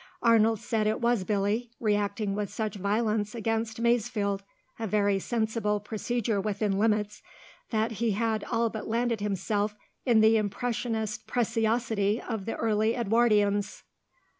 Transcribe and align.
Arnold 0.23 0.57
said 0.59 0.87
it 0.87 0.99
was 0.99 1.23
Billy 1.23 1.69
reacting 1.79 2.33
with 2.33 2.51
such 2.51 2.73
violence 2.73 3.35
against 3.35 3.79
Masefield 3.79 4.41
a 4.79 4.87
very 4.87 5.19
sensible 5.19 5.79
procedure 5.79 6.41
within 6.41 6.79
limits 6.79 7.21
that 7.69 7.91
he 7.91 8.13
had 8.13 8.43
all 8.45 8.71
but 8.71 8.87
landed 8.87 9.21
himself 9.21 9.75
in 10.03 10.21
the 10.21 10.37
impressionist 10.37 11.27
preciosity 11.27 12.19
of 12.19 12.45
the 12.45 12.55
early 12.55 12.95
Edwardians. 12.95 13.83